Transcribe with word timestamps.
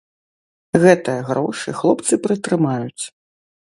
Гэтыя 0.85 1.21
грошы 1.29 1.69
хлопцы 1.81 2.13
прытрымаюць. 2.25 3.03